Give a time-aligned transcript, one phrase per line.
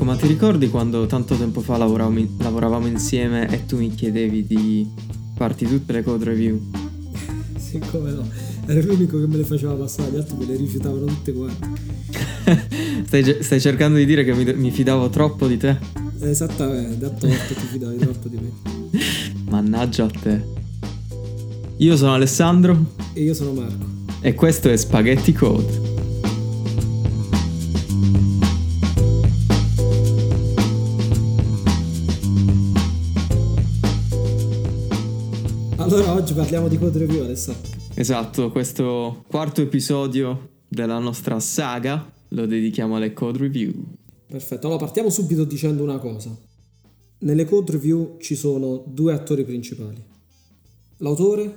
[0.00, 4.46] Marco, ma ti ricordi quando tanto tempo fa lavoravamo, lavoravamo insieme e tu mi chiedevi
[4.46, 4.88] di
[5.34, 6.58] farti tutte le code review?
[7.58, 8.26] sì, come no.
[8.66, 11.68] Ero l'unico che me le faceva passare, gli altri me le rifiutavano tutte quante.
[13.06, 15.76] stai, stai, cercando di dire che mi, mi, fidavo troppo di te?
[16.20, 18.50] Esattamente, da torto ti fidavi troppo di me.
[19.50, 20.42] Mannaggia a te.
[21.76, 22.94] Io sono Alessandro.
[23.12, 23.86] E io sono Marco.
[24.20, 25.89] E questo è Spaghetti Code.
[35.80, 37.54] Allora oggi parliamo di code review adesso.
[37.94, 43.72] Esatto, questo quarto episodio della nostra saga lo dedichiamo alle code review.
[44.26, 46.36] Perfetto, allora partiamo subito dicendo una cosa.
[47.20, 50.04] Nelle code review ci sono due attori principali.
[50.98, 51.56] L'autore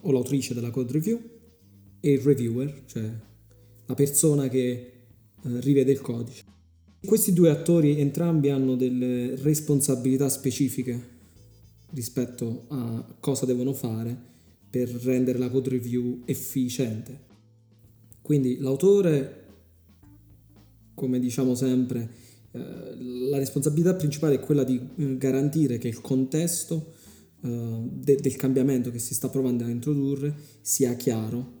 [0.00, 1.20] o l'autrice della code review
[1.98, 3.10] e il reviewer, cioè
[3.84, 4.90] la persona che eh,
[5.42, 6.44] rivede il codice.
[7.04, 11.18] Questi due attori entrambi hanno delle responsabilità specifiche
[11.92, 14.16] rispetto a cosa devono fare
[14.70, 17.28] per rendere la code review efficiente.
[18.22, 19.44] Quindi l'autore,
[20.94, 22.08] come diciamo sempre,
[22.52, 22.58] eh,
[23.28, 26.94] la responsabilità principale è quella di eh, garantire che il contesto
[27.42, 31.58] eh, de- del cambiamento che si sta provando a introdurre sia chiaro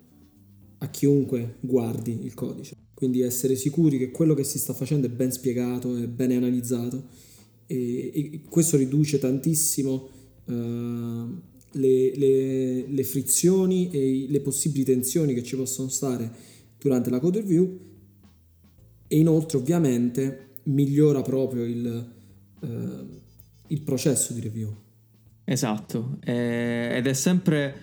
[0.78, 2.76] a chiunque guardi il codice.
[2.94, 7.04] Quindi essere sicuri che quello che si sta facendo è ben spiegato, è ben analizzato
[7.66, 10.08] e, e questo riduce tantissimo
[10.52, 16.30] le, le, le, frizioni e le possibili tensioni che ci possono stare
[16.78, 17.78] durante la code review
[19.06, 22.08] e inoltre ovviamente migliora proprio il,
[22.60, 22.68] uh,
[23.68, 24.74] il processo di review.
[25.44, 27.74] Esatto, eh, ed è sempre,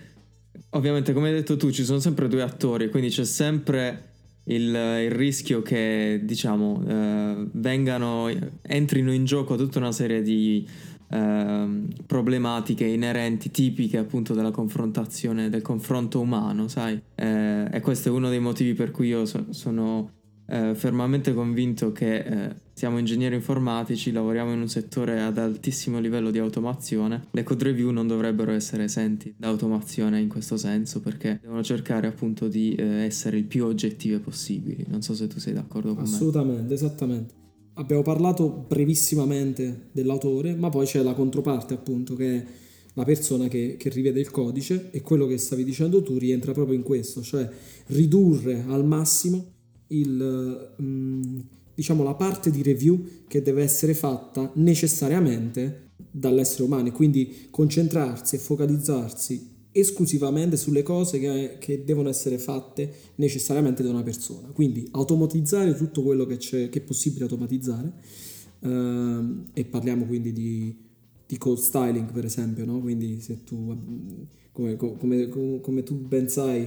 [0.70, 4.08] ovviamente come hai detto tu, ci sono sempre due attori, quindi c'è sempre
[4.44, 8.30] il, il rischio che diciamo eh, vengano,
[8.62, 10.66] entrino in gioco tutta una serie di
[11.10, 17.00] Ehm, problematiche inerenti, tipiche appunto della confrontazione, del confronto umano, sai?
[17.14, 20.10] Eh, e questo è uno dei motivi per cui io so, sono
[20.46, 26.30] eh, fermamente convinto che eh, siamo ingegneri informatici, lavoriamo in un settore ad altissimo livello
[26.30, 27.26] di automazione.
[27.30, 32.06] Le code review non dovrebbero essere esenti da automazione in questo senso perché devono cercare
[32.06, 34.84] appunto di eh, essere il più oggettive possibili.
[34.88, 36.08] Non so se tu sei d'accordo con me.
[36.08, 37.46] Assolutamente, esattamente.
[37.78, 42.44] Abbiamo parlato brevissimamente dell'autore, ma poi c'è la controparte appunto che è
[42.94, 46.74] la persona che, che, rivede il codice e quello che stavi dicendo tu rientra proprio
[46.74, 47.48] in questo, cioè
[47.86, 49.52] ridurre al massimo
[49.88, 51.40] il, mh,
[51.72, 58.38] diciamo, la parte di review che deve essere fatta necessariamente dall'essere umano, quindi concentrarsi e
[58.38, 64.48] focalizzarsi esclusivamente sulle cose che, che, devono essere fatte necessariamente da una persona.
[64.48, 67.92] Quindi automatizzare tutto quello che, che è possibile automatizzare
[68.60, 70.76] ehm, e parliamo quindi di,
[71.26, 72.80] di, code styling per esempio, no?
[72.80, 73.76] quindi se tu,
[74.52, 75.28] come, come,
[75.60, 76.66] come, tu ben sai,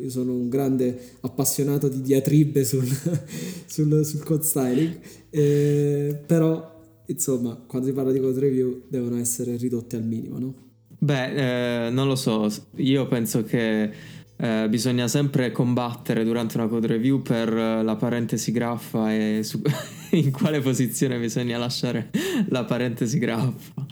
[0.00, 2.86] io sono un grande appassionato di diatribe sul,
[3.66, 4.98] sul, sul code styling,
[5.30, 6.70] eh, però
[7.06, 10.70] insomma quando si parla di code review devono essere ridotte al minimo, no?
[11.02, 13.90] Beh, eh, non lo so, io penso che
[14.36, 19.60] eh, bisogna sempre combattere durante una code review per la parentesi graffa e su
[20.12, 22.10] in quale posizione bisogna lasciare
[22.50, 23.84] la parentesi graffa.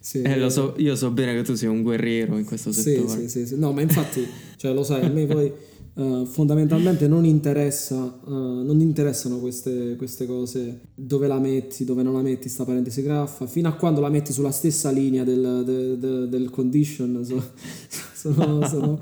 [0.00, 3.08] Sì, eh, lo so, io so bene che tu sei un guerriero in questo settore.
[3.08, 4.26] Sì, sì, sì, no, ma infatti,
[4.56, 5.52] cioè, lo sai, a me poi
[5.94, 12.14] uh, fondamentalmente non interessa, uh, non interessano queste, queste, cose, dove la metti, dove non
[12.14, 15.98] la metti, sta parentesi graffa, fino a quando la metti sulla stessa linea del, del,
[15.98, 17.42] del, del condition, so,
[18.14, 19.00] sono, sono,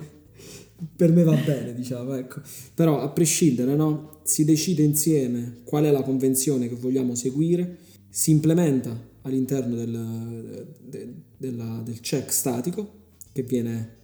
[0.97, 2.41] per me va bene, diciamo, ecco.
[2.75, 4.20] Però a prescindere, no?
[4.24, 7.78] Si decide insieme qual è la convenzione che vogliamo seguire,
[8.09, 13.00] si implementa all'interno del, de, della, del check statico
[13.33, 13.97] che viene,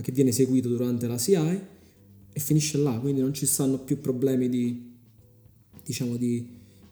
[0.00, 1.74] che viene eseguito durante la CI
[2.36, 4.92] e finisce là, quindi non ci stanno più problemi di,
[5.82, 6.46] diciamo, di,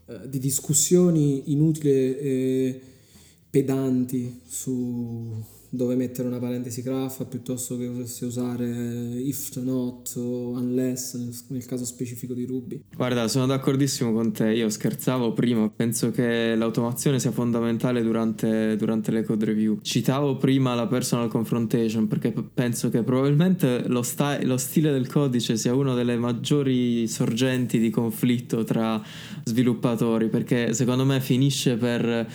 [0.06, 2.80] eh, di discussioni inutili e
[3.50, 5.44] pedanti su,
[5.74, 11.14] dove mettere una parentesi graffa piuttosto che se usare if not o unless
[11.48, 12.82] nel caso specifico di Ruby.
[12.94, 19.10] Guarda, sono d'accordissimo con te, io scherzavo prima, penso che l'automazione sia fondamentale durante, durante
[19.10, 19.78] le code review.
[19.82, 25.56] Citavo prima la personal confrontation perché penso che probabilmente lo, sta- lo stile del codice
[25.56, 29.02] sia una delle maggiori sorgenti di conflitto tra
[29.44, 32.28] sviluppatori perché secondo me finisce per...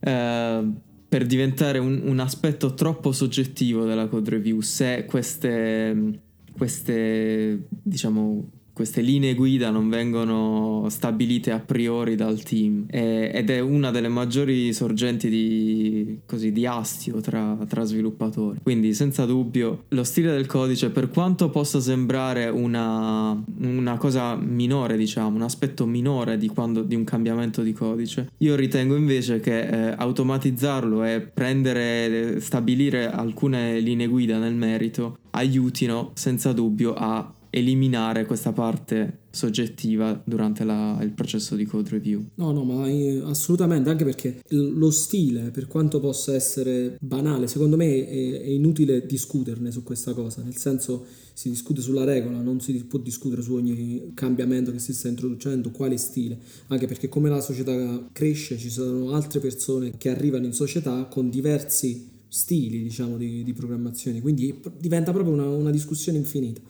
[0.00, 6.20] Eh, per diventare un, un, aspetto troppo soggettivo della code review se queste,
[6.56, 8.48] queste diciamo
[8.80, 14.08] queste linee guida non vengono stabilite a priori dal team e, ed è una delle
[14.08, 18.60] maggiori sorgenti di, così, di astio tra, tra, sviluppatori.
[18.62, 24.96] Quindi senza dubbio lo stile del codice, per quanto possa sembrare una, una cosa minore,
[24.96, 29.60] diciamo, un aspetto minore di, quando, di un cambiamento di codice, io ritengo invece che
[29.60, 38.26] eh, automatizzarlo e prendere, stabilire alcune linee guida nel merito aiutino senza dubbio a eliminare
[38.26, 42.24] questa parte soggettiva durante la, il processo di code review.
[42.36, 42.86] No, no, ma
[43.28, 49.06] assolutamente, anche perché lo stile, per quanto possa essere banale, secondo me è, è, inutile
[49.06, 53.54] discuterne su questa cosa, nel senso si discute sulla regola, non si può discutere su
[53.54, 56.38] ogni cambiamento che si sta introducendo, quale stile,
[56.68, 61.30] anche perché come la società cresce ci sono altre persone che arrivano in società con
[61.30, 66.60] diversi stili, diciamo, di, di programmazione, quindi diventa proprio una, una discussione infinita.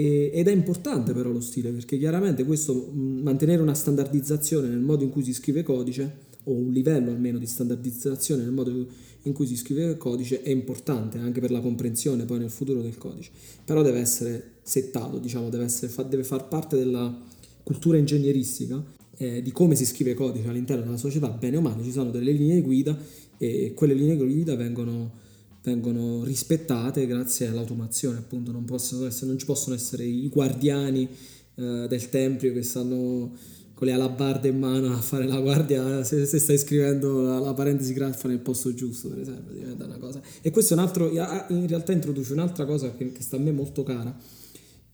[0.00, 5.04] E, ed è importante però lo stile perché chiaramente questo mantenere una standardizzazione nel modo
[5.04, 8.86] in cui si scrive codice o un livello almeno di standardizzazione nel modo
[9.24, 12.96] in cui si scrive codice è importante anche per la comprensione poi nel futuro del
[12.96, 13.30] codice.
[13.62, 17.22] Però deve essere settato diciamo deve, essere, deve far parte della
[17.62, 18.82] cultura ingegneristica
[19.18, 21.28] eh, di come si scrive codice all'interno della società.
[21.28, 22.96] Bene o male ci sono delle linee guida
[23.36, 25.28] e quelle linee guida vengono
[25.62, 31.08] vengono rispettate grazie all'automazione, appunto non, essere, non ci possono essere i guardiani
[31.56, 33.32] eh, del tempio che stanno
[33.74, 37.54] con le alabarde in mano a fare la guardia se, se stai scrivendo la, la
[37.54, 40.20] parentesi graffa nel posto giusto, per esempio, diventa una cosa.
[40.42, 43.52] E questo è un altro, in realtà introduce un'altra cosa che, che sta a me
[43.52, 44.14] molto cara,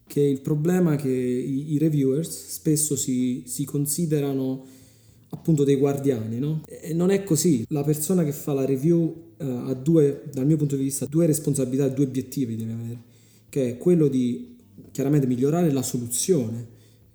[0.06, 4.66] che è il problema che i, i reviewers spesso si, si considerano
[5.36, 6.62] appunto dei guardiani, no?
[6.66, 7.64] E non è così.
[7.68, 11.26] La persona che fa la review uh, ha due, dal mio punto di vista, due
[11.26, 13.02] responsabilità, due obiettivi deve avere,
[13.48, 14.56] che è quello di
[14.90, 16.66] chiaramente migliorare la soluzione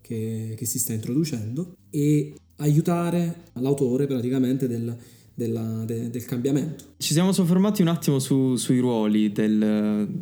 [0.02, 4.96] che, che si sta introducendo e aiutare l'autore praticamente del,
[5.34, 6.84] della, de, del cambiamento.
[6.98, 9.62] Ci siamo soffermati un attimo su, sui ruoli del,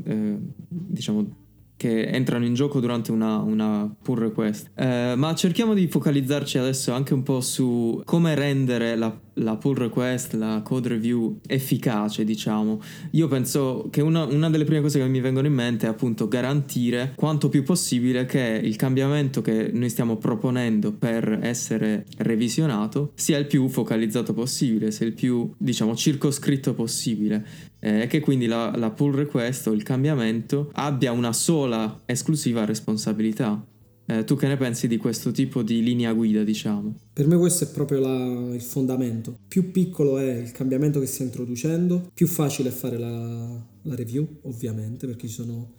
[0.06, 0.38] eh,
[0.68, 1.48] diciamo,
[1.80, 4.72] che entrano in gioco durante una, una pull request.
[4.76, 9.76] Eh, ma cerchiamo di focalizzarci adesso anche un po' su come rendere la la pull
[9.76, 12.82] request, la code review efficace, diciamo.
[13.12, 16.28] Io penso che una, una, delle prime cose che mi vengono in mente è appunto
[16.28, 23.38] garantire quanto più possibile che il cambiamento che noi stiamo proponendo per essere revisionato sia
[23.38, 27.46] il più focalizzato possibile, sia il più, diciamo, circoscritto possibile.
[27.82, 32.66] E eh, che quindi la, la pull request o il cambiamento abbia una sola esclusiva
[32.66, 33.64] responsabilità
[34.10, 36.96] eh, tu che ne pensi di questo tipo di linea guida, diciamo?
[37.14, 39.38] Per me questo è proprio la, il fondamento.
[39.48, 44.28] Più piccolo è il cambiamento che stai introducendo, più facile è fare la, la review,
[44.42, 45.74] ovviamente, perché ci sono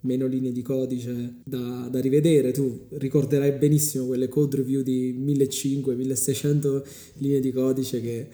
[0.00, 2.50] meno linee di codice da, da, rivedere.
[2.50, 6.82] Tu ricorderai benissimo quelle code review di 1500-1600
[7.18, 8.28] linee di codice che,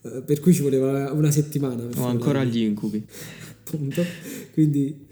[0.00, 1.88] eh, per cui ci voleva una settimana.
[1.96, 3.04] o ancora gli incubi.
[3.64, 4.04] Appunto.
[4.52, 5.06] Quindi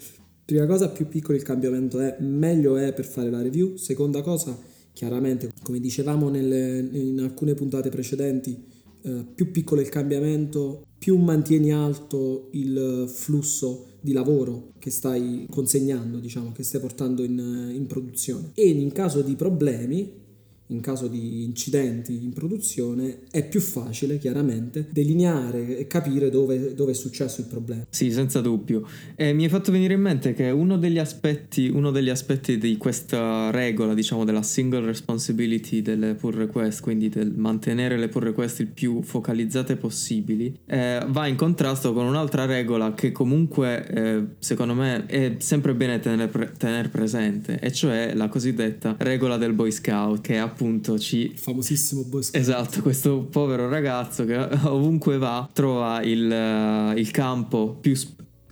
[0.51, 3.77] Prima cosa, più piccolo il cambiamento è, meglio è per fare la review.
[3.77, 4.59] Seconda cosa,
[4.93, 8.61] chiaramente, come dicevamo nelle, in alcune puntate precedenti,
[9.03, 16.19] eh, più piccolo il cambiamento, più mantieni alto il flusso di lavoro che stai consegnando,
[16.19, 18.51] diciamo, che stai portando in, in produzione.
[18.55, 20.20] E in caso di problemi,
[20.71, 26.93] in caso di incidenti in produzione è più facile chiaramente delineare e capire dove, dove
[26.93, 27.87] è successo il problema.
[27.91, 28.87] Sì, senza dubbio.
[29.15, 32.77] E mi è fatto venire in mente che uno degli aspetti, uno degli aspetti di
[32.77, 38.61] questa regola, diciamo, della single responsibility delle pull request, quindi del mantenere le pull request
[38.61, 44.75] il più focalizzate possibili, eh, va in contrasto con un'altra regola che comunque eh, secondo
[44.75, 49.71] me è sempre bene tenere, pre- tenere presente, e cioè la cosiddetta regola del Boy
[49.71, 51.31] Scout, che è appunto appunto ci...
[51.33, 52.37] Il famosissimo Bosco.
[52.37, 57.99] Esatto, questo povero ragazzo che ovunque va trova il, il campo più,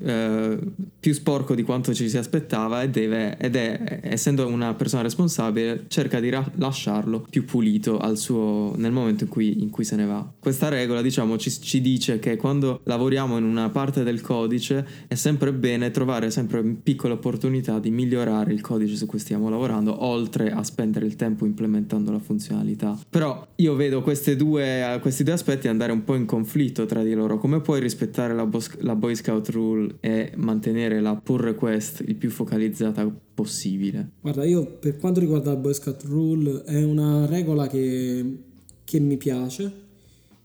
[0.01, 0.59] eh,
[1.01, 5.85] più sporco di quanto ci si aspettava e deve, ed è, essendo una persona responsabile,
[5.89, 10.05] cerca di ra- lasciarlo più pulito suo, nel momento in cui, in cui, se ne
[10.05, 10.27] va.
[10.39, 15.15] Questa regola, diciamo, ci, ci, dice che quando lavoriamo in una parte del codice è
[15.15, 20.51] sempre bene trovare sempre piccole opportunità di migliorare il codice su cui stiamo lavorando, oltre
[20.51, 22.99] a spendere il tempo implementando la funzionalità.
[23.09, 24.03] Però io vedo
[24.37, 27.39] due, questi due aspetti andare un po' in conflitto tra di loro.
[27.39, 32.17] Come puoi rispettare la, Bo- la Boy Scout Rule e mantenere la pull request il
[32.17, 34.11] più focalizzata possibile.
[34.21, 38.39] Guarda, io per quanto riguarda la Boy Scout Rule è una regola che,
[38.85, 39.73] che mi piace,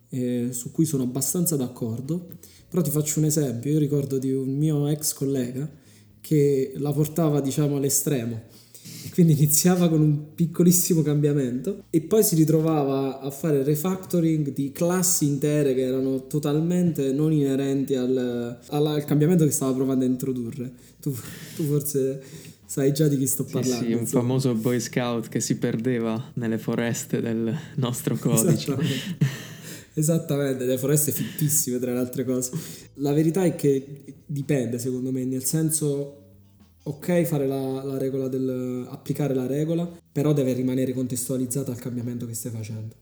[0.09, 2.27] eh, su cui sono abbastanza d'accordo,
[2.69, 5.69] però ti faccio un esempio, io ricordo di un mio ex collega
[6.21, 8.52] che la portava diciamo all'estremo
[9.13, 15.27] quindi iniziava con un piccolissimo cambiamento e poi si ritrovava a fare refactoring di classi
[15.27, 20.71] intere che erano totalmente non inerenti al, al, al cambiamento che stava provando a introdurre.
[20.99, 21.15] Tu,
[21.55, 22.23] tu, forse
[22.65, 23.83] sai già di chi sto parlando.
[23.83, 24.21] Sì, sì un insomma.
[24.23, 28.75] famoso Boy Scout che si perdeva nelle foreste del nostro codice.
[29.93, 32.49] Esattamente, le foreste fittissime tra le altre cose.
[32.95, 33.85] La verità è che
[34.25, 36.22] dipende secondo me, nel senso
[36.83, 42.25] ok fare la, la regola del applicare la regola, però deve rimanere contestualizzata al cambiamento
[42.25, 42.95] che stai facendo.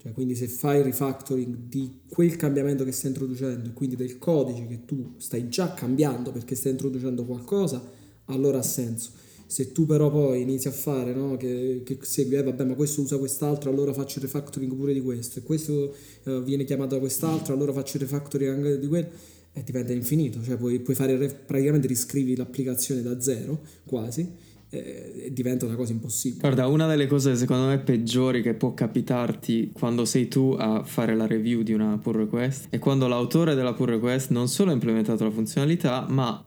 [0.00, 4.18] Cioè, quindi se fai il refactoring di quel cambiamento che stai introducendo e quindi del
[4.18, 7.82] codice che tu stai già cambiando perché stai introducendo qualcosa,
[8.26, 9.10] allora ha senso.
[9.48, 13.00] Se tu però poi inizi a fare, no, che, che segui, eh, vabbè, ma questo
[13.00, 17.00] usa quest'altro, allora faccio il refactoring pure di questo, e questo uh, viene chiamato da
[17.00, 19.08] quest'altro, allora faccio il refactoring anche di quello
[19.56, 24.30] e diventa infinito, cioè puoi, puoi fare praticamente riscrivi l'applicazizione da zero quasi
[24.68, 26.40] e diventa una cosa impossibile.
[26.40, 31.16] Guarda, una delle cose secondo me peggiori che può capitarti quando sei tu a fare
[31.16, 34.74] la review di una pull request è quando l'autore della pull request non solo ha
[34.74, 36.44] implementato la funzionalità, ma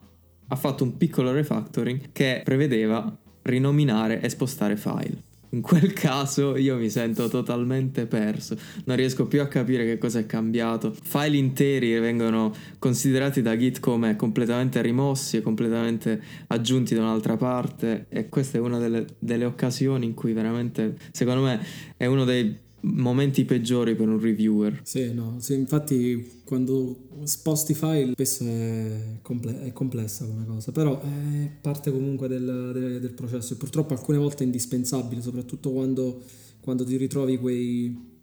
[0.51, 5.28] ha fatto un piccolo refactoring che prevedeva rinominare e spostare file.
[5.51, 10.19] In quel caso io mi sento totalmente perso, non riesco più a capire che cosa
[10.19, 10.93] è cambiato.
[11.01, 18.05] File interi vengono considerati da Git come completamente rimossi e completamente aggiunti da un'altra parte
[18.09, 21.59] e questa è una delle, delle occasioni in cui veramente, secondo me,
[21.97, 24.81] è uno dei momenti peggiori per un reviewer.
[24.83, 31.01] Sì, no, sì, infatti quando sposti file spesso è, comple- è, complessa come cosa, però
[31.01, 36.21] è parte comunque del, del, del, processo e purtroppo alcune volte è indispensabile, soprattutto quando,
[36.61, 38.19] quando ti ritrovi quei,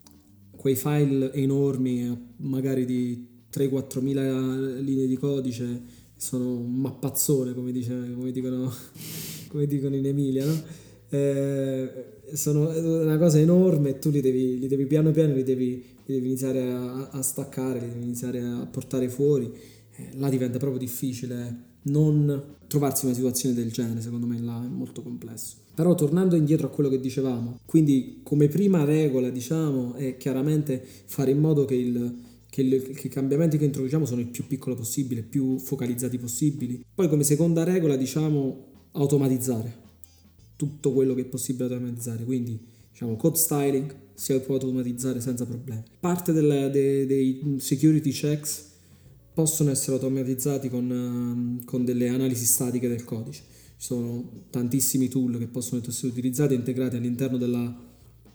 [0.57, 5.83] quei file enormi, magari di 3-4 mila linee di codice,
[6.17, 8.73] sono un mappazzone come, dice, come, dicono,
[9.49, 10.85] come dicono in Emilia, no?
[11.17, 12.69] Eh, sono
[13.03, 16.27] una cosa enorme e tu li devi, li devi piano piano li devi, li devi
[16.27, 19.53] iniziare a, a, staccare, li devi iniziare a portare fuori.
[19.97, 24.63] Eh, là diventa proprio difficile non trovarsi in una situazione del genere, secondo me là
[24.65, 25.57] è molto complesso.
[25.75, 31.31] Però tornando indietro a quello che dicevamo, quindi come prima regola diciamo è chiaramente fare
[31.31, 32.15] in modo che, il,
[32.49, 36.85] che, il, che i cambiamenti che introduciamo sono il più piccolo possibile, più focalizzati possibili.
[36.93, 39.85] Poi come seconda regola diciamo automatizzare
[40.57, 42.59] tutto quello che è possibile automatizzare, quindi
[42.91, 45.83] diciamo code styling si può automatizzare senza problemi.
[46.01, 48.75] Parte del, de, dei security checks
[49.35, 53.43] possono essere automatizzati con, ehm, con, delle analisi statiche del codice.
[53.77, 57.79] Ci sono tantissimi tool che possono essere utilizzati e integrati all'interno della,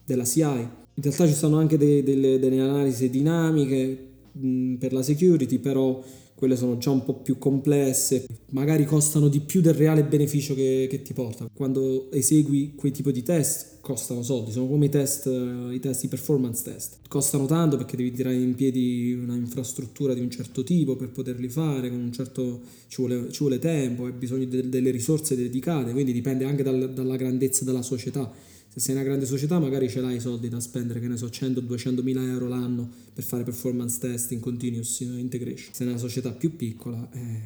[0.06, 0.42] della CI.
[0.42, 6.04] In realtà ci sono anche dei, delle, delle, analisi dinamiche mh, per la security, però
[6.41, 10.88] quelle sono già un po' più complesse, magari costano di più del reale beneficio che,
[10.89, 11.48] che ti porta.
[11.53, 16.07] Quando esegui quei tipi di test costano soldi, sono come i test, i test, i
[16.07, 16.98] performance test.
[17.07, 21.48] Costano tanto perché devi tirare in piedi una infrastruttura di un certo tipo per poterli
[21.48, 26.45] fare, certo, ci, vuole, ci vuole tempo, hai bisogno de, delle risorse dedicate, quindi dipende
[26.45, 28.33] anche dal, dalla grandezza della società
[28.74, 31.25] se sei una grande società magari ce l'hai i soldi da spendere, che ne so,
[31.25, 35.74] 100-200 mila euro l'anno per fare performance test in continuous integration.
[35.74, 37.42] Se sei una società più piccola, eh,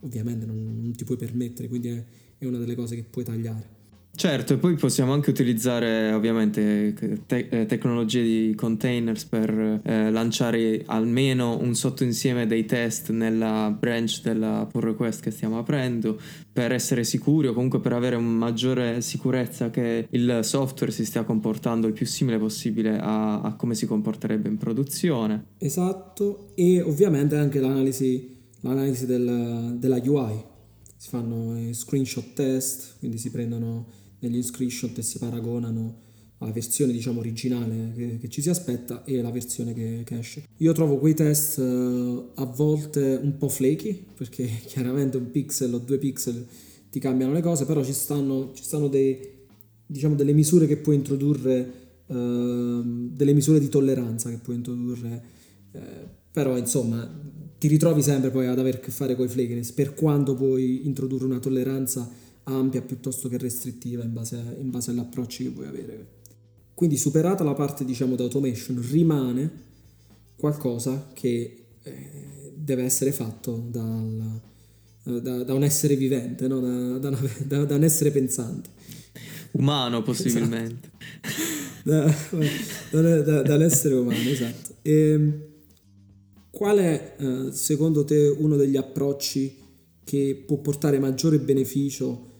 [0.00, 2.04] ovviamente non, non, ti puoi permettere, quindi è,
[2.36, 3.73] è una delle cose che puoi tagliare.
[4.16, 6.94] Certo, e poi possiamo anche utilizzare ovviamente
[7.26, 14.22] te- eh, tecnologie di containers per eh, lanciare almeno un sottoinsieme dei test nella branch
[14.22, 16.18] della pull request che stiamo aprendo
[16.52, 21.24] per essere sicuri o comunque per avere una maggiore sicurezza che il software si stia
[21.24, 25.46] comportando il più simile possibile a, a come si comporterebbe in produzione.
[25.58, 30.52] Esatto, e ovviamente anche l'analisi, l'analisi del, della UI.
[30.96, 36.02] Si fanno screenshot test, quindi si prendono negli screenshot e si paragonano
[36.38, 40.44] la versione diciamo originale che, che, ci si aspetta e la versione che, che esce.
[40.58, 45.78] Io trovo quei test uh, a volte un po' flaky perché chiaramente un pixel o
[45.78, 46.46] due pixel
[46.90, 49.18] ti cambiano le cose, però ci stanno, ci stanno dei,
[49.86, 51.72] diciamo, delle misure che puoi introdurre,
[52.06, 55.22] uh, delle misure di tolleranza che puoi introdurre,
[55.72, 55.80] uh,
[56.30, 59.94] però insomma ti ritrovi sempre poi ad aver a che fare con i flakiness per
[59.94, 62.08] quanto puoi introdurre una tolleranza
[62.44, 66.06] ampia piuttosto che restrittiva in base, in base all'approccio che vuoi avere.
[66.74, 69.50] Quindi superata la parte diciamo di automation rimane
[70.36, 74.40] qualcosa che eh, deve essere fatto dal,
[75.04, 76.60] eh, da, da, un essere vivente, no?
[76.98, 78.70] da, da, da, un essere pensante.
[79.52, 80.90] Umano possibilmente.
[81.84, 82.38] Esatto.
[83.44, 84.76] da, un essere umano, esatto.
[84.82, 85.42] E, ehm,
[86.50, 89.62] qual è eh, secondo te uno degli approcci
[90.04, 92.32] che può portare maggiore beneficio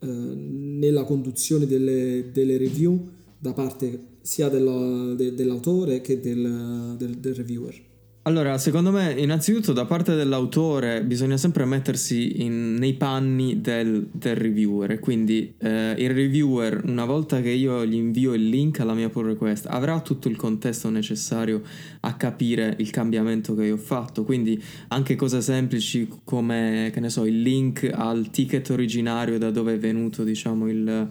[0.00, 7.18] eh, nella conduzione delle, delle, review da parte sia dello, de, dell'autore che del, del,
[7.18, 7.88] del reviewer?
[8.24, 14.36] Allora, secondo me, innanzitutto da parte dell'autore bisogna sempre mettersi in, nei panni del, del
[14.36, 14.98] reviewer.
[14.98, 19.24] Quindi eh, il reviewer, una volta che io gli invio il link alla mia pull
[19.24, 21.62] request, avrà tutto il contesto necessario
[22.00, 24.22] a capire il cambiamento che io ho fatto.
[24.22, 29.72] Quindi anche cose semplici come, che ne so, il link al ticket originario da dove
[29.72, 31.08] è venuto, diciamo, il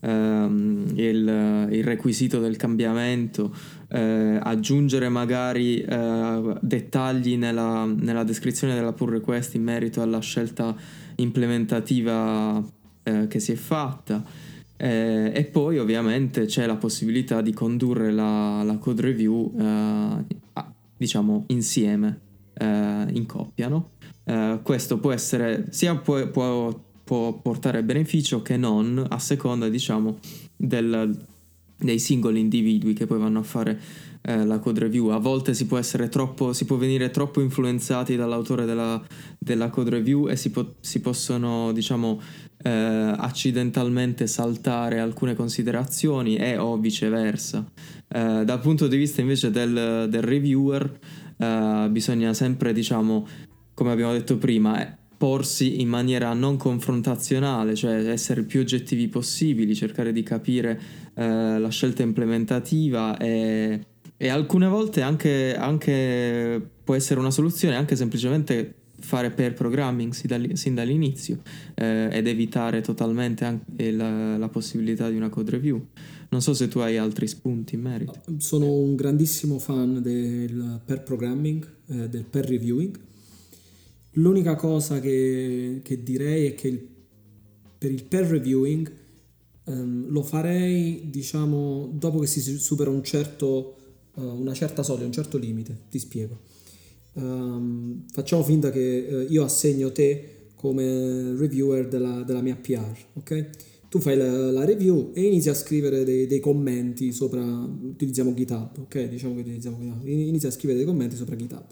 [0.00, 3.54] ehm, il, il, requisito del cambiamento,
[3.88, 10.74] eh, aggiungere magari eh, dettagli nella, nella, descrizione della pull request in merito alla scelta
[11.16, 12.62] implementativa
[13.02, 14.22] eh, che si è fatta.
[14.76, 20.24] Eh, e poi ovviamente c'è la possibilità di condurre la, la code review eh,
[20.96, 22.20] diciamo insieme,
[22.54, 23.68] eh, in coppia.
[23.68, 23.90] No?
[24.62, 26.78] questo può essere sia può, può
[27.08, 30.18] può portare beneficio che non a seconda diciamo
[30.54, 31.16] del,
[31.78, 33.80] dei singoli individui che poi vanno a fare
[34.22, 35.08] eh, la code review.
[35.08, 35.80] A volte si può
[36.10, 39.00] troppo si può venire troppo influenzati dall'autore della,
[39.38, 42.20] della code review e si, po- si possono diciamo
[42.62, 47.64] eh, accidentalmente saltare alcune considerazioni e o viceversa.
[48.08, 50.98] Eh, dal punto di vista invece del, del reviewer
[51.36, 53.26] eh, bisogna sempre diciamo
[53.74, 60.12] come abbiamo detto prima porsi in maniera non confrontazionale, cioè essere più oggettivi possibili, cercare
[60.12, 60.80] di capire
[61.14, 63.84] eh, la scelta implementativa e,
[64.16, 70.74] e alcune volte anche, anche, può essere una soluzione anche semplicemente fare pair programming sin,
[70.74, 71.40] dall'inizio
[71.74, 73.60] eh, ed evitare totalmente
[73.90, 75.84] la, la, possibilità di una code review.
[76.30, 78.20] Non so se tu hai altri spunti in merito.
[78.38, 83.06] Sono un grandissimo fan del pair programming, eh, del pair reviewing
[84.18, 86.86] L'unica cosa che, che direi è che il,
[87.78, 88.90] per il peer reviewing
[89.64, 93.76] um, lo farei, diciamo, dopo che si supera un certo,
[94.14, 95.82] uh, una certa soglia, un certo limite.
[95.88, 96.40] Ti spiego.
[97.12, 103.50] Um, facciamo finta che uh, io assegno te come reviewer della, della mia PR, ok?
[103.88, 108.78] Tu fai la, la, review e inizi a scrivere dei, dei, commenti sopra, utilizziamo GitHub,
[108.80, 109.08] ok?
[109.08, 111.64] Diciamo che utilizziamo GitHub, inizi a scrivere dei commenti sopra GitHub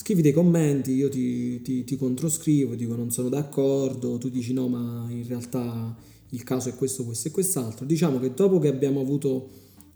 [0.00, 4.68] scrivi dei commenti, io ti, ti, ti, controscrivo, dico non sono d'accordo, tu dici no
[4.68, 5.92] ma in realtà
[6.28, 7.84] il caso è questo, questo e quest'altro.
[7.84, 9.50] Diciamo che dopo che abbiamo avuto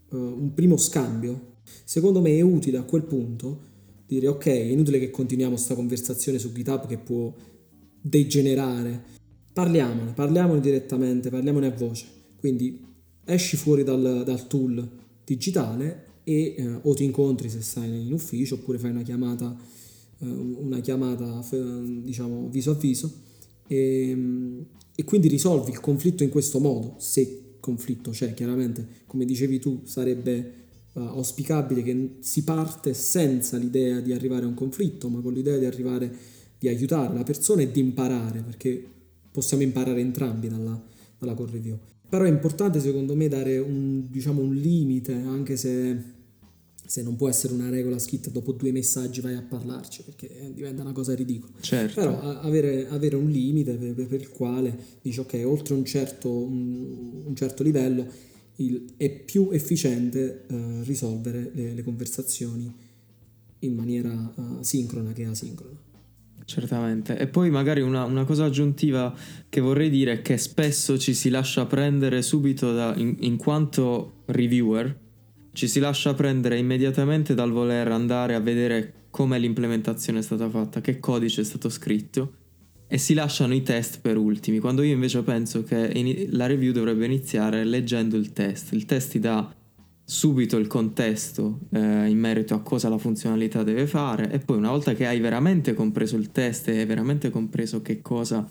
[0.09, 1.53] uh, un primo scambio,
[1.85, 3.71] secondo me è utile a quel punto
[4.05, 7.33] dire ok, è inutile che continuiamo questa conversazione su GitHub che può
[8.01, 9.03] degenerare.
[9.53, 12.05] Parliamone, parliamone direttamente, parliamone a voce.
[12.35, 12.85] Quindi
[13.23, 14.85] esci fuori dal, dal tool
[15.23, 19.71] digitale e eh, o ti incontri se stai in ufficio oppure fai una chiamata
[20.25, 21.43] una chiamata
[22.01, 23.11] diciamo viso a viso
[23.67, 24.17] e,
[24.95, 29.81] e, quindi risolvi il conflitto in questo modo, se conflitto c'è chiaramente, come dicevi tu
[29.85, 30.53] sarebbe
[30.93, 35.57] uh, auspicabile che si parte senza l'idea di arrivare a un conflitto, ma con l'idea
[35.57, 36.13] di arrivare,
[36.59, 38.83] di aiutare la persona e di imparare, perché
[39.31, 40.81] possiamo imparare entrambi dalla,
[41.17, 41.77] dalla core review.
[42.09, 46.21] Però è importante secondo me dare un, diciamo, un limite, anche se
[46.93, 50.83] se non può essere una regola scritta dopo due messaggi vai a parlarci perché diventa
[50.83, 51.51] una cosa ridicola.
[51.59, 51.99] Certo.
[51.99, 57.23] però avere, avere, un limite per, per, il quale dici ok oltre un certo, un,
[57.25, 58.05] un certo livello
[58.57, 62.71] il, è più efficiente uh, risolvere le, le, conversazioni
[63.61, 65.81] in maniera uh, sincrona che asincrona
[66.45, 69.15] Certamente, e poi magari una, una, cosa aggiuntiva
[69.49, 74.23] che vorrei dire è che spesso ci si lascia prendere subito da, in, in quanto
[74.25, 75.02] reviewer,
[75.53, 80.81] ci si lascia prendere immediatamente dal voler andare a vedere come l'implementazione è stata fatta,
[80.81, 82.33] che codice è stato scritto
[82.87, 87.05] e si lasciano i test per ultimi, quando io invece penso che la review dovrebbe
[87.05, 88.73] iniziare leggendo il test.
[88.73, 89.51] Il test ti dà
[90.03, 94.69] subito il contesto eh, in merito a cosa la funzionalità deve fare e poi una
[94.69, 98.47] volta che hai veramente compreso il test e hai veramente compreso che cosa,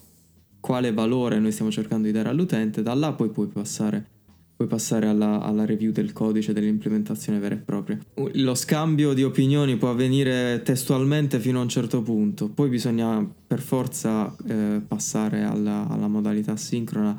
[0.60, 4.06] quale valore noi stiamo cercando di dare all'utente, da là poi puoi passare
[4.54, 7.98] puoi passare alla, alla, review del codice dell'implementazione vera e propria.
[8.34, 13.60] Lo scambio di opinioni può avvenire testualmente fino a un certo punto, poi bisogna per
[13.60, 17.18] forza eh, passare alla, alla, modalità sincrona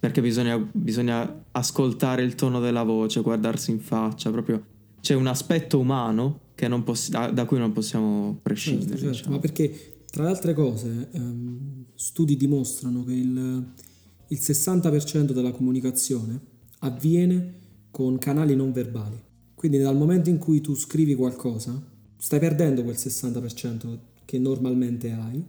[0.00, 4.64] perché bisogna, bisogna, ascoltare il tono della voce, guardarsi in faccia, proprio
[5.00, 6.40] c'è un aspetto umano
[6.84, 8.90] poss- da cui non possiamo prescindere.
[8.90, 9.16] Certo, certo.
[9.16, 9.34] Diciamo.
[9.34, 13.72] Ma perché tra le altre cose ehm, studi dimostrano che il,
[14.28, 17.54] il 60% della comunicazione avviene
[17.90, 19.20] con canali non verbali.
[19.54, 21.82] Quindi dal momento in cui tu scrivi qualcosa,
[22.16, 25.42] stai perdendo quel 60% che normalmente hai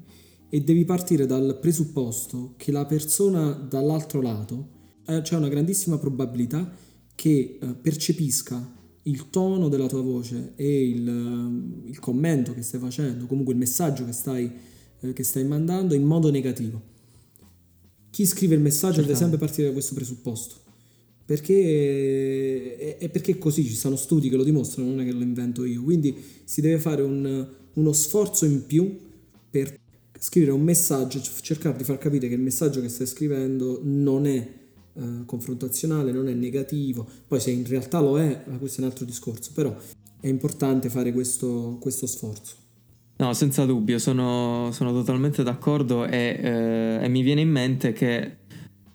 [0.50, 4.70] e devi partire dal presupposto che la persona dall'altro lato
[5.06, 6.72] eh, c'è una grandissima probabilità
[7.14, 12.80] che eh, percepisca il tono della tua voce e il, eh, il, commento che stai
[12.80, 14.52] facendo, comunque il messaggio che stai,
[15.02, 16.82] eh, che stai mandando in modo negativo.
[18.10, 20.68] Chi scrive il messaggio deve sempre partire da questo presupposto.
[21.30, 25.64] Perché è, perché così, ci sono studi che lo dimostrano, non è che lo invento
[25.64, 25.84] io.
[25.84, 28.98] Quindi si deve fare un, uno sforzo in più
[29.48, 29.78] per
[30.18, 34.38] scrivere un messaggio, cercare di far capire che il messaggio che stai scrivendo non è
[34.38, 39.06] eh, confrontazionale, non è negativo, poi se in realtà lo è, questo è un altro
[39.06, 39.72] discorso, però
[40.20, 42.56] è importante fare questo, questo sforzo.
[43.18, 48.38] No, senza dubbio, sono, sono totalmente d'accordo e, eh, e, mi viene in mente che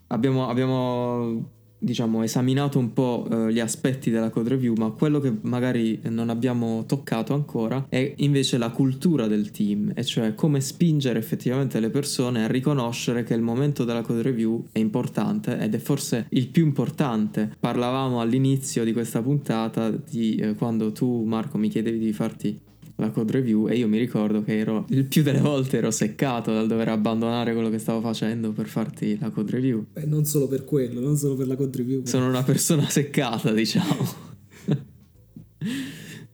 [0.08, 5.32] abbiamo, abbiamo diciamo, esaminato un po' eh, gli aspetti della code review, ma quello che
[5.42, 11.18] magari non abbiamo toccato ancora è invece la cultura del team, e cioè come spingere
[11.18, 15.78] effettivamente le persone a riconoscere che il momento della code review è importante ed è
[15.78, 17.54] forse il più importante.
[17.58, 22.58] Parlavamo all'inizio di questa puntata di eh, quando tu Marco mi chiedevi di farti
[22.96, 26.52] la code review e io mi ricordo che ero il più delle volte ero seccato
[26.52, 29.86] dal dover abbandonare quello che stavo facendo per farti la code review.
[29.92, 32.04] Beh, non solo per quello, non solo per la code review.
[32.04, 34.32] Sono una persona seccata, diciamo.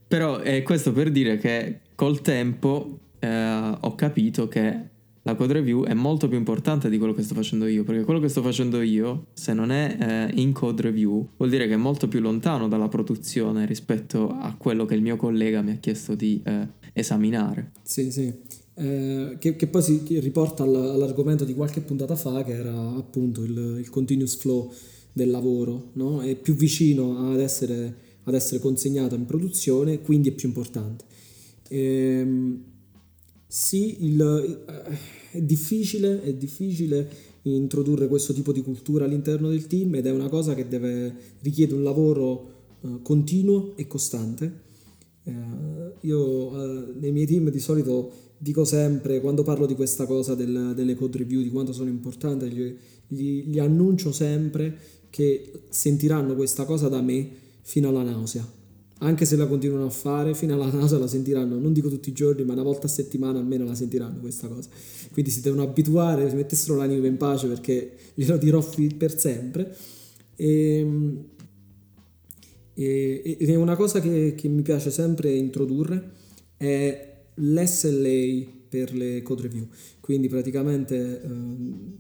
[0.07, 4.90] Però è questo per dire che col tempo eh, ho capito che
[5.31, 8.21] la code review è molto più importante di quello che sto facendo io, perché quello
[8.21, 11.77] che sto facendo io, se non è eh, in code review, vuol dire che è
[11.77, 16.15] molto più lontano dalla produzione rispetto a quello che il mio collega mi ha chiesto
[16.15, 17.73] di eh, esaminare.
[17.83, 18.33] Sì, sì.
[18.75, 23.77] Eh, che, che, poi si riporta all'argomento di qualche puntata fa, che era appunto il,
[23.79, 24.73] il continuous flow
[25.13, 26.21] del lavoro, no?
[26.21, 31.05] È più vicino ad essere, ad essere consegnato in produzione, quindi è più importante.
[31.69, 32.70] Ehm,
[33.53, 34.99] sì, il, eh,
[35.33, 37.11] è, difficile, è difficile
[37.43, 41.75] introdurre questo tipo di cultura all'interno del team ed è una cosa che deve, richiede
[41.75, 44.69] un lavoro uh, continuo e costante.
[45.25, 45.33] Uh,
[46.03, 50.71] io uh, nei miei team di solito dico sempre, quando parlo di questa cosa del,
[50.77, 52.77] delle code review, di quanto sono importanti, gli,
[53.09, 54.79] gli, gli annuncio sempre
[55.11, 57.29] che sentiranno questa cosa da me
[57.63, 58.59] fino alla nausea
[59.03, 62.13] anche se la continuano a fare, fino alla nausea la sentiranno, non dico tutti i
[62.13, 64.69] giorni, ma una volta a settimana almeno la sentiranno questa cosa.
[65.13, 69.75] Quindi si devono abituare, si mettessero l'anima in pace perché glielo dirò per sempre.
[70.37, 71.25] Ehm,
[72.75, 76.13] e, e, una cosa che, che, mi piace sempre introdurre
[76.57, 79.67] è l'SLA per le code review.
[80.01, 81.23] Quindi praticamente...
[81.23, 81.99] Ehm,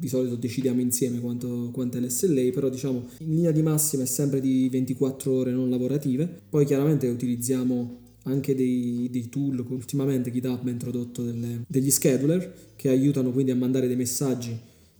[0.00, 4.06] di solito decidiamo insieme quanto, quanto è l'SLA, però diciamo in linea di massima è
[4.06, 6.26] sempre di 24 ore non lavorative.
[6.48, 12.88] Poi chiaramente utilizziamo anche dei, dei tool, ultimamente GitHub ha introdotto delle, degli scheduler che
[12.88, 14.50] aiutano quindi a mandare dei messaggi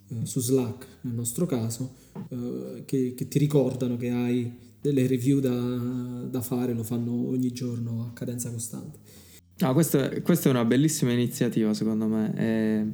[0.08, 1.94] eh, su Slack nel nostro caso,
[2.28, 7.52] eh, che, che, ti ricordano che hai delle review da, da, fare, lo fanno ogni
[7.52, 8.98] giorno a cadenza costante.
[9.72, 12.32] Questa, questa è una bellissima iniziativa secondo me.
[12.32, 12.86] È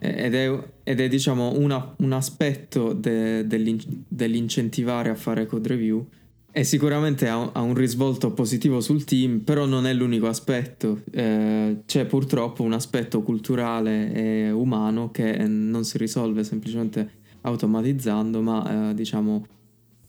[0.00, 6.06] ed è, ed è diciamo una, un aspetto de, dell'in, dell'incentivare a fare code review
[6.52, 11.02] e sicuramente ha, ha, un risvolto positivo sul team, però non è l'unico aspetto.
[11.12, 18.90] Eh, c'è purtroppo un aspetto culturale e umano che non si risolve semplicemente automatizzando, ma
[18.90, 19.46] eh, diciamo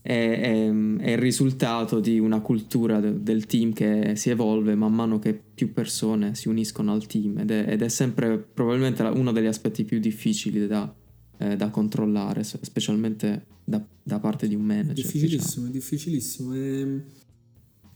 [0.02, 4.94] è, è, è, il risultato di una cultura de, del team che si evolve man
[4.94, 9.32] mano che più persone si uniscono al team ed è, ed è sempre probabilmente uno
[9.32, 10.92] degli aspetti più difficili da,
[11.38, 14.94] eh, da controllare, specialmente da, da, parte di un manager.
[14.94, 15.70] Difficilissimo, diciamo.
[15.70, 16.56] difficilissimo.
[16.56, 17.02] E,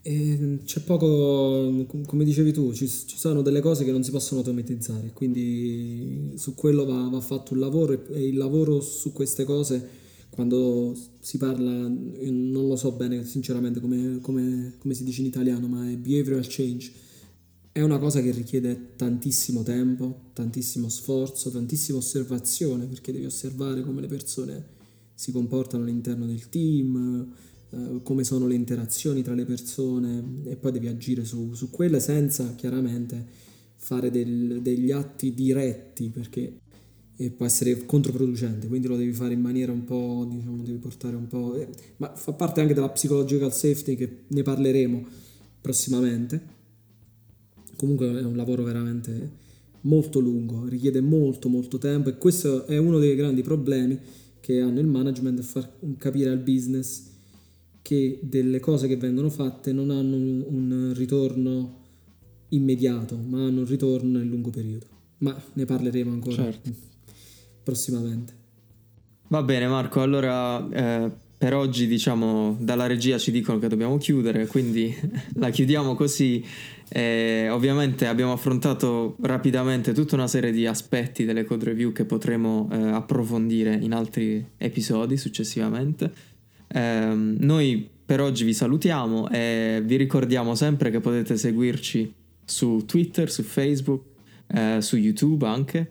[0.03, 4.41] e c'è poco, come dicevi tu, ci, ci, sono delle cose che non si possono
[4.41, 9.43] automatizzare, quindi su quello va, va fatto un lavoro e, e il lavoro su queste
[9.43, 10.03] cose
[10.35, 15.65] quando si parla, non lo so bene sinceramente come, come, come, si dice in italiano,
[15.67, 16.91] ma è behavioral change,
[17.71, 24.01] è una cosa che richiede tantissimo tempo, tantissimo sforzo, tantissima osservazione, perché devi osservare come
[24.01, 24.65] le persone
[25.13, 27.33] si comportano all'interno del team,
[27.69, 32.01] eh, come sono le interazioni tra le persone e poi devi agire su, su quelle
[32.01, 33.25] senza chiaramente
[33.77, 36.59] fare del, degli atti diretti, perché
[37.17, 41.15] e può essere controproducente, quindi lo devi fare in maniera un po', diciamo, devi portare
[41.15, 41.55] un po'...
[41.55, 45.05] Eh, ma fa parte anche della psychological safety che ne parleremo
[45.61, 46.53] prossimamente.
[47.77, 49.43] Comunque è un lavoro veramente
[49.81, 53.97] molto lungo, richiede molto molto tempo e questo è uno dei grandi problemi
[54.39, 57.13] che hanno il management, far capire al business
[57.81, 61.83] che delle cose che vengono fatte non hanno un ritorno
[62.49, 64.85] immediato, ma hanno un ritorno nel lungo periodo.
[65.19, 66.93] ma ne parleremo ancora Certo.
[67.65, 68.33] Prossimamente.
[69.29, 74.45] Va bene Marco, allora eh, per oggi diciamo dalla regia ci dicono che dobbiamo chiudere,
[74.45, 74.95] quindi
[75.35, 76.45] la chiudiamo così.
[76.87, 82.69] Eh, ovviamente abbiamo affrontato rapidamente tutta una serie di aspetti delle code review che potremo
[82.71, 86.13] eh, approfondire in altri episodi successivamente.
[86.67, 92.13] Ehm, noi per oggi vi salutiamo e vi ricordiamo sempre che potete seguirci
[92.45, 94.03] su Twitter, su Facebook,
[94.47, 95.89] eh, su YouTube anche.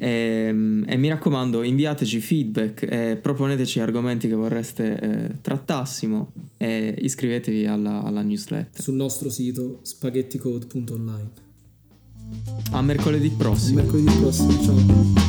[0.00, 0.46] E,
[0.86, 8.02] e mi raccomando, inviateci feedback e proponeteci argomenti che vorreste eh, trattassimo e iscrivetevi alla,
[8.02, 8.80] alla newsletter.
[8.80, 11.46] Sul nostro sito spaghetticode.online.
[12.72, 13.82] A mercoledì A prossimo.
[13.82, 15.27] mercoledì prossimo, ciao.